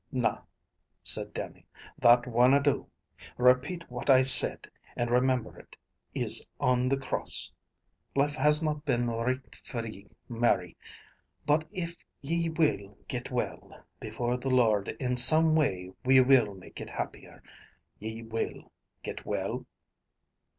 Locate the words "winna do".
2.25-2.89